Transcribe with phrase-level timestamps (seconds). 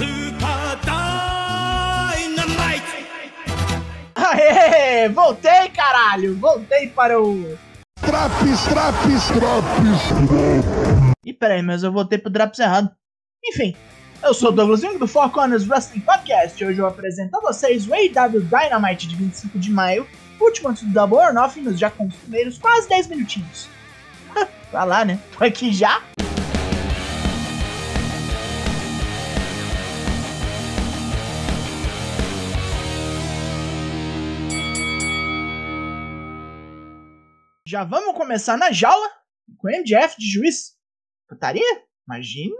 [0.00, 0.80] Super
[2.16, 3.04] Dynamite!
[4.14, 5.10] Aê!
[5.10, 6.38] Voltei, caralho!
[6.38, 7.58] Voltei para o.
[8.00, 10.00] Traps, traps, traps.
[11.22, 12.90] Ih, peraí, mas eu voltei pro Drops errado.
[13.44, 13.76] Enfim,
[14.22, 17.40] eu sou o Douglas Jung do Four Corners Wrestling Podcast e hoje eu apresento a
[17.40, 20.06] vocês o AW Dynamite de 25 de maio,
[20.40, 23.68] último antes do Double or Nothing, nos já costumeiros quase 10 minutinhos.
[24.72, 25.20] Vai lá, né?
[25.36, 26.00] Tô aqui já.
[37.70, 39.08] Já vamos começar na jaula
[39.56, 40.76] com MJF de juiz.
[41.28, 41.84] Putaria?
[42.04, 42.56] Imagina.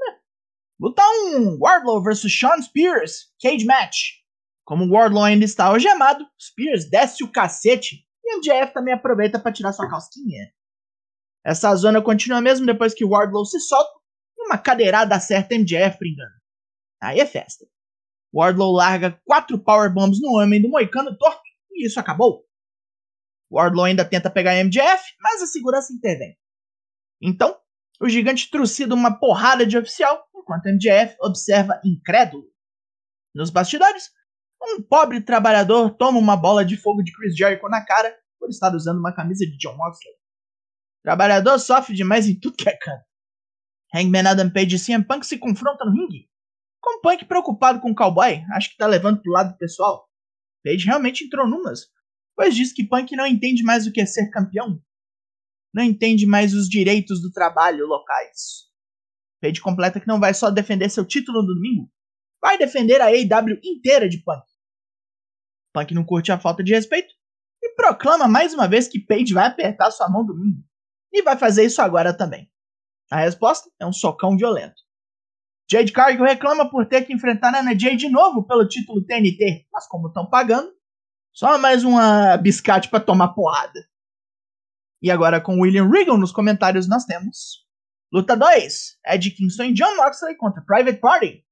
[0.79, 1.03] Luta
[1.35, 4.21] 1: Wardlow vs Sean Spears, Cage Match.
[4.65, 9.73] Como Wardlow ainda está algemado, Spears desce o cacete e MJF também aproveita para tirar
[9.73, 10.55] sua calcinha.
[11.45, 13.91] Essa zona continua mesmo depois que Wardlow se solta
[14.39, 16.35] e uma cadeirada acerta MJF brincando.
[17.03, 17.67] Aí é festa.
[18.33, 22.49] Wardlow larga quatro powerbombs no homem do Moicano torto e isso acabou.
[23.51, 26.37] Wardlow ainda tenta pegar MJF, mas a segurança intervém.
[27.21, 27.59] Então,
[28.01, 32.45] o gigante trucida uma porrada de oficial, enquanto MJF observa incrédulo.
[33.35, 34.11] Nos bastidores,
[34.63, 38.75] um pobre trabalhador toma uma bola de fogo de Chris Jericho na cara por estar
[38.75, 40.15] usando uma camisa de John Moxley.
[40.15, 43.05] O trabalhador sofre demais em tudo que é canto.
[43.95, 46.29] Hangman Adam Page e CM Punk se confrontam no ringue.
[46.81, 50.09] Com Punk preocupado com o cowboy, acho que tá levando pro lado pessoal.
[50.65, 51.87] Page realmente entrou numas,
[52.41, 54.83] pois diz que Punk não entende mais o que é ser campeão.
[55.75, 58.71] Não entende mais os direitos do trabalho locais.
[59.43, 61.93] Page completa que não vai só defender seu título no domingo,
[62.41, 64.43] vai defender a AEW inteira de Punk.
[65.75, 67.13] Punk não curte a falta de respeito
[67.63, 70.65] e proclama mais uma vez que Page vai apertar sua mão domingo.
[71.13, 72.51] E vai fazer isso agora também.
[73.11, 74.81] A resposta é um socão violento.
[75.71, 79.87] Jade Cargill reclama por ter que enfrentar Ana Jay de novo pelo título TNT, mas
[79.87, 80.73] como estão pagando,
[81.41, 83.89] só mais uma biscate para tomar porrada.
[85.03, 87.65] E agora com William Regal nos comentários nós temos
[88.13, 91.43] Luta 2, Ed Kingston e John Moxley contra Private Party.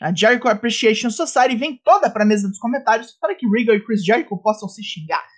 [0.00, 3.84] A Jericho Appreciation Society vem toda para a mesa dos comentários para que Regal e
[3.84, 5.28] Chris Jericho possam se xingar.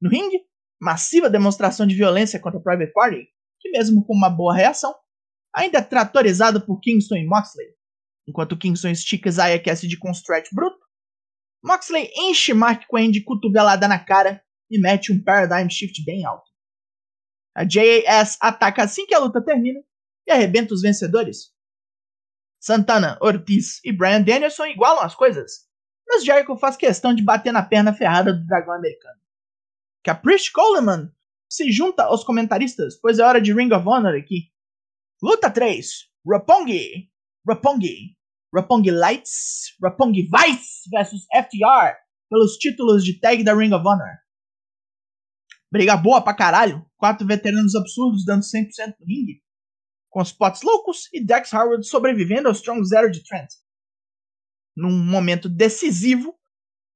[0.00, 0.40] No ringue,
[0.80, 3.28] massiva demonstração de violência contra Private Party,
[3.60, 4.94] que mesmo com uma boa reação,
[5.54, 7.66] ainda é tratorizado por Kingston e Moxley.
[8.26, 10.83] Enquanto Kingston estica Isaiah Cassidy com um stretch bruto,
[11.64, 16.50] Moxley enche Mark Quinn de cotovelada na cara e mete um Paradigm Shift bem alto.
[17.56, 19.80] A JAS ataca assim que a luta termina
[20.26, 21.54] e arrebenta os vencedores.
[22.60, 25.66] Santana, Ortiz e Brian Danielson igualam as coisas,
[26.06, 29.20] mas Jericho faz questão de bater na perna ferrada do dragão americano.
[30.02, 31.10] Caprice Coleman
[31.48, 34.52] se junta aos comentaristas, pois é hora de Ring of Honor aqui.
[35.22, 37.10] Luta 3: Rapongi,
[37.46, 38.16] Rapongi,
[38.54, 41.96] Rapongi Lights, Rapongi Vice vs FTR
[42.30, 44.18] pelos títulos de tag da Ring of Honor.
[45.72, 49.42] Briga boa pra caralho, quatro veteranos absurdos dando 100% no ringue,
[50.08, 53.48] com os potes loucos e Dex Harwood sobrevivendo ao Strong Zero de Trent.
[54.76, 56.32] Num momento decisivo,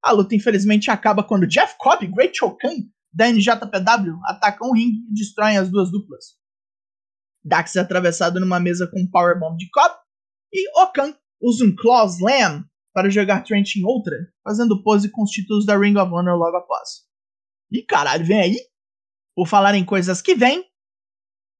[0.01, 5.09] a luta infelizmente acaba quando Jeff Cobb e Great Chokan da NJPW atacam o ringue
[5.11, 6.37] e destroem as duas duplas.
[7.45, 9.97] Dax é atravessado numa mesa com um powerbomb de Cobb
[10.53, 15.31] e Okan usa um Claw Slam para jogar Trent em outra, fazendo pose com os
[15.31, 17.07] títulos da Ring of Honor logo após.
[17.71, 18.57] E caralho, vem aí!
[19.37, 20.65] Por falar em coisas que vêm,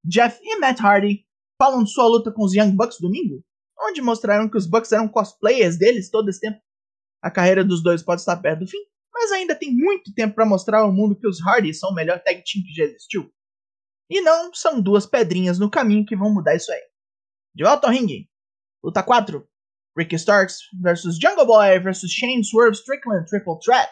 [0.03, 1.25] Jeff e Matt Hardy
[1.61, 3.43] falam de sua luta com os Young Bucks domingo,
[3.79, 6.59] onde mostraram que os Bucks eram cosplayers deles todo esse tempo.
[7.21, 8.77] A carreira dos dois pode estar perto do fim,
[9.13, 12.21] mas ainda tem muito tempo para mostrar ao mundo que os Hardy são o melhor
[12.21, 13.31] tag team que já existiu.
[14.09, 16.81] E não são duas pedrinhas no caminho que vão mudar isso aí.
[17.53, 18.29] De volta ao ringue.
[18.83, 19.47] Luta 4.
[19.97, 23.91] Ricky Starks vs Jungle Boy vs Shane Swerve Strickland Triple Threat.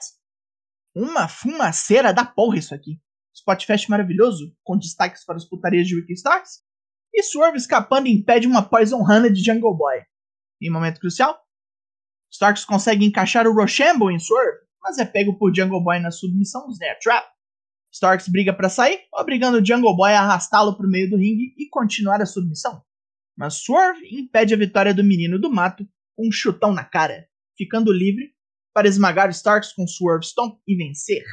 [0.95, 2.99] Uma fumaceira da porra isso aqui.
[3.33, 6.63] Spot fest maravilhoso, com destaques para as putarias de Ricky Starks.
[7.13, 10.01] E Swerve escapando impede uma Poison Hana de Jungle Boy.
[10.61, 11.39] Em momento crucial,
[12.31, 16.67] Starks consegue encaixar o Rochambeau em Swerve, mas é pego por Jungle Boy na submissão
[16.69, 17.27] Snare Trap.
[17.91, 21.69] Starks briga para sair, obrigando Jungle Boy a arrastá-lo para o meio do ringue e
[21.69, 22.83] continuar a submissão.
[23.35, 25.87] Mas Swerve impede a vitória do menino do mato
[26.17, 27.27] um chutão na cara,
[27.57, 28.33] ficando livre
[28.73, 31.23] para esmagar Starks com Swerve Stomp e vencer.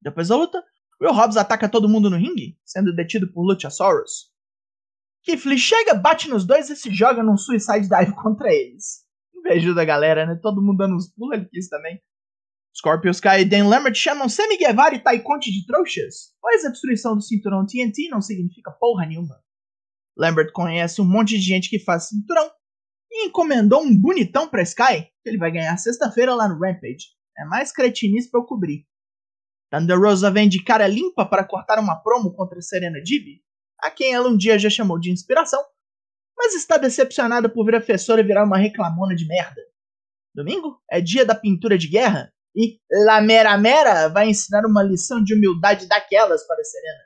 [0.00, 0.62] Depois da luta,
[1.00, 4.32] Will Hobbs ataca todo mundo no ringue, sendo detido por Luchasaurus.
[5.22, 9.04] Keith Lee chega, bate nos dois e se joga num Suicide Dive contra eles.
[9.34, 10.38] Invejoso da galera, né?
[10.42, 12.00] Todo mundo dando uns pulos, ele quis também.
[12.76, 17.14] Scorpio Sky e Dan Lambert chamam Sammy Guevara e Tai de trouxas, pois a destruição
[17.14, 19.36] do cinturão TNT não significa porra nenhuma.
[20.16, 22.50] Lambert conhece um monte de gente que faz cinturão,
[23.26, 27.08] encomendou um bonitão pra Sky, que ele vai ganhar sexta-feira lá no Rampage.
[27.36, 28.86] É mais cretinice pra eu cobrir.
[29.70, 33.42] Thunder Rosa vem de cara limpa para cortar uma promo contra Serena Deeb,
[33.80, 35.62] a quem ela um dia já chamou de inspiração,
[36.36, 39.60] mas está decepcionada por ver a professora virar uma reclamona de merda.
[40.34, 45.22] Domingo é dia da pintura de guerra e La Mera Mera vai ensinar uma lição
[45.22, 47.04] de humildade daquelas para Serena.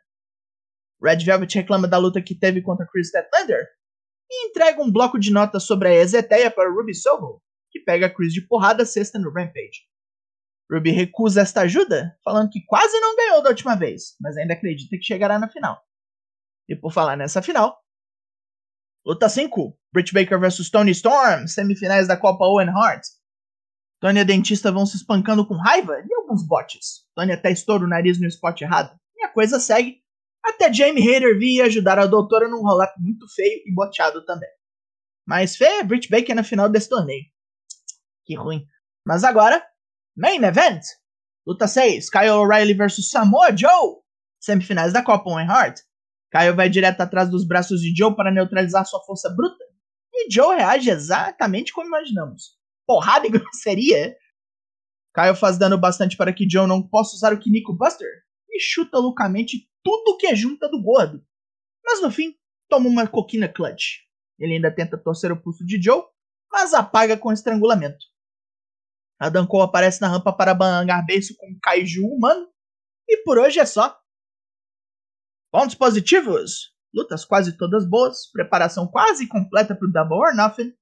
[1.03, 3.67] Red Velvet reclama da luta que teve contra Chris Statlander
[4.33, 8.33] e entrega um bloco de notas sobre a Ezeteia para Ruby Soho, que pega Chris
[8.33, 9.83] de porrada sexta no Rampage.
[10.71, 14.97] Ruby recusa esta ajuda, falando que quase não ganhou da última vez, mas ainda acredita
[14.97, 15.79] que chegará na final.
[16.69, 17.79] E por falar nessa final,
[19.05, 23.03] luta 5: Britt Baker vs Tony Storm, semifinais da Copa Owen Hart.
[24.01, 27.07] Tony e a dentista vão se espancando com raiva e alguns botes.
[27.15, 28.99] Tony até estoura o nariz no spot errado.
[29.17, 30.02] E a coisa segue
[30.45, 34.49] até Jamie Hader vir ajudar a doutora num roll-up muito feio e boteado também.
[35.27, 37.25] Mais feia é Britt Baker na final desse torneio.
[38.25, 38.67] Que ruim.
[39.07, 39.65] Mas agora,
[40.17, 40.83] Main Event!
[41.47, 44.03] Luta 6, Kyle O'Reilly vs Samoa Joe!
[44.41, 45.81] Semifinais da Copa Owen Hart.
[46.31, 49.65] Kyle vai direto atrás dos braços de Joe para neutralizar sua força bruta.
[50.13, 52.57] E Joe reage exatamente como imaginamos.
[52.87, 54.17] Porrada e grosseria.
[55.15, 58.09] Kyle faz dano bastante para que Joe não possa usar o Kiniko Buster
[58.51, 61.25] e chuta loucamente tudo que é junta do gordo.
[61.85, 62.37] Mas no fim,
[62.69, 64.01] toma uma coquina clutch.
[64.39, 66.03] Ele ainda tenta torcer o pulso de Joe,
[66.51, 68.05] mas apaga com estrangulamento.
[69.19, 72.49] Adam Cole aparece na rampa para bangar beijo com um kaiju humano.
[73.09, 74.01] E por hoje é só.
[75.53, 80.75] Pontos positivos: lutas quase todas boas, preparação quase completa para o Double or Nothing,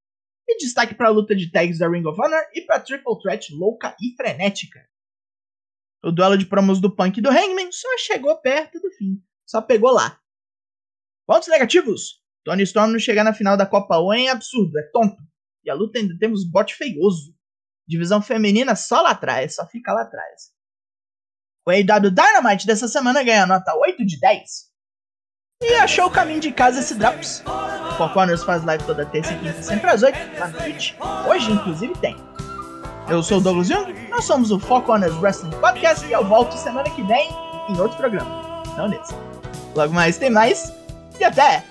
[0.49, 3.21] e destaque para a luta de tags da Ring of Honor e para a Triple
[3.21, 4.81] Threat louca e frenética.
[6.03, 9.61] O duelo de promos do Punk e do Hangman só chegou perto do fim, só
[9.61, 10.19] pegou lá.
[11.27, 15.23] Pontos negativos: Tony Storm não chegar na final da Copa Owen é absurdo, é tonto.
[15.65, 17.35] E a luta ainda temos bote feioso.
[17.87, 20.51] Divisão feminina só lá atrás, só fica lá atrás.
[21.67, 24.71] O AEW Dynamite dessa semana ganha nota 8 de 10.
[25.63, 27.43] E achou o caminho de casa esse Drops.
[27.99, 30.95] Four Corners faz live toda terça e quinta, sempre às 8, lá no Twitch.
[31.29, 32.17] Hoje, inclusive, tem.
[33.11, 36.57] Eu sou o Douglas Jung, nós somos o Four Corners Wrestling Podcast e eu volto
[36.57, 37.29] semana que vem
[37.69, 38.63] em outro programa.
[38.77, 39.13] Não nesse.
[39.75, 40.73] Logo mais tem mais
[41.19, 41.65] e até!